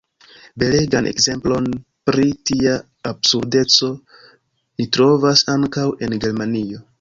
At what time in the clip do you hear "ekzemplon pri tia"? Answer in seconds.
1.09-2.73